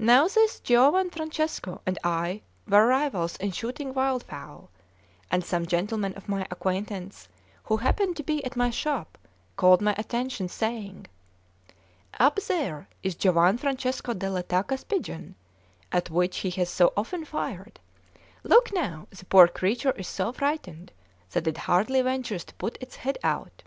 Now 0.00 0.26
this 0.26 0.58
Giovan 0.58 1.08
Francesco 1.08 1.82
and 1.86 2.00
I 2.02 2.42
were 2.66 2.84
rivals 2.88 3.36
in 3.36 3.52
shooting 3.52 3.94
wildfowl; 3.94 4.70
and 5.30 5.44
some 5.44 5.66
gentlemen 5.66 6.14
of 6.14 6.28
my 6.28 6.48
acquaintance, 6.50 7.28
who 7.62 7.76
happened 7.76 8.16
to 8.16 8.24
be 8.24 8.44
at 8.44 8.56
my 8.56 8.70
shop, 8.70 9.16
called 9.54 9.80
my 9.80 9.94
attention, 9.96 10.48
saying: 10.48 11.06
"Up 12.18 12.40
there 12.48 12.88
is 13.04 13.14
Giovan 13.14 13.56
Francesco 13.56 14.14
della 14.14 14.42
Tacca's 14.42 14.82
pigeon, 14.82 15.36
at 15.92 16.10
which 16.10 16.38
he 16.38 16.50
has 16.50 16.68
so 16.68 16.92
often 16.96 17.24
fired; 17.24 17.78
look 18.42 18.72
now, 18.74 19.06
the 19.10 19.24
poor 19.26 19.46
creature 19.46 19.92
is 19.92 20.08
so 20.08 20.32
frightened 20.32 20.90
that 21.30 21.46
it 21.46 21.56
hardly 21.56 22.02
ventures 22.02 22.42
to 22.46 22.54
put 22.54 22.76
its 22.80 22.96
head 22.96 23.16
out." 23.22 23.62